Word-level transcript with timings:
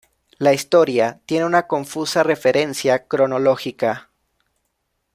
La 0.39 0.51
historia 0.51 1.21
tiene 1.27 1.45
una 1.45 1.67
confusa 1.67 2.23
referencia 2.23 3.05
cronológica. 3.07 4.09